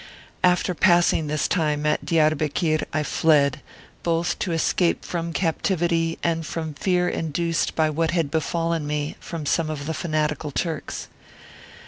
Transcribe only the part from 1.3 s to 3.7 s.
time at Diarbekir I fled,